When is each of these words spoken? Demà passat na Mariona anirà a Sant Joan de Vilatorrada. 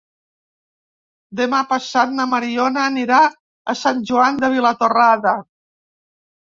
Demà 1.41 1.59
passat 1.75 2.17
na 2.21 2.27
Mariona 2.33 2.87
anirà 2.95 3.21
a 3.29 3.79
Sant 3.85 4.05
Joan 4.11 4.43
de 4.45 4.53
Vilatorrada. 4.59 5.41